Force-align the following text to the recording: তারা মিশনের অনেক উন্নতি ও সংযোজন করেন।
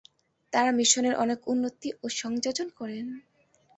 তারা 0.53 0.71
মিশনের 0.71 1.15
অনেক 1.15 1.39
উন্নতি 1.47 1.89
ও 2.03 2.05
সংযোজন 2.13 2.67
করেন। 2.79 3.05